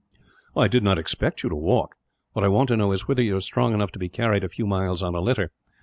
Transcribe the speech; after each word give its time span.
"I 0.55 0.67
did 0.67 0.81
not 0.81 0.97
expect 0.97 1.43
you 1.43 1.49
to 1.49 1.55
walk. 1.55 1.93
What 2.33 2.43
I 2.43 2.47
want 2.47 2.69
to 2.69 2.75
know 2.75 2.91
is 2.91 3.07
whether 3.07 3.21
you 3.21 3.35
are 3.35 3.39
strong 3.39 3.75
enough 3.75 3.91
to 3.91 3.99
be 3.99 4.09
carried 4.09 4.43
a 4.43 4.49
few 4.49 4.65
miles, 4.65 5.03
on 5.03 5.13
a 5.13 5.21
litter. 5.21 5.51